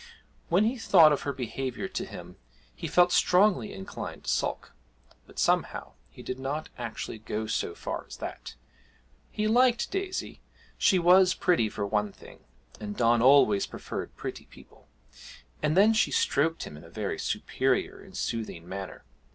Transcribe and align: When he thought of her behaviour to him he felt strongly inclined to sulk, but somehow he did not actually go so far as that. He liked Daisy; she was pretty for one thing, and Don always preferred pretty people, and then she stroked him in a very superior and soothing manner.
When 0.49 0.63
he 0.65 0.79
thought 0.79 1.13
of 1.13 1.21
her 1.21 1.31
behaviour 1.31 1.87
to 1.87 2.05
him 2.07 2.37
he 2.75 2.87
felt 2.87 3.11
strongly 3.11 3.71
inclined 3.71 4.23
to 4.23 4.31
sulk, 4.31 4.73
but 5.27 5.37
somehow 5.37 5.91
he 6.09 6.23
did 6.23 6.39
not 6.39 6.69
actually 6.75 7.19
go 7.19 7.45
so 7.45 7.75
far 7.75 8.05
as 8.07 8.17
that. 8.17 8.55
He 9.29 9.47
liked 9.47 9.91
Daisy; 9.91 10.41
she 10.75 10.97
was 10.97 11.35
pretty 11.35 11.69
for 11.69 11.85
one 11.85 12.11
thing, 12.11 12.39
and 12.79 12.97
Don 12.97 13.21
always 13.21 13.67
preferred 13.67 14.15
pretty 14.15 14.45
people, 14.45 14.87
and 15.61 15.77
then 15.77 15.93
she 15.93 16.09
stroked 16.09 16.63
him 16.63 16.75
in 16.75 16.83
a 16.83 16.89
very 16.89 17.19
superior 17.19 18.01
and 18.01 18.17
soothing 18.17 18.67
manner. 18.67 19.03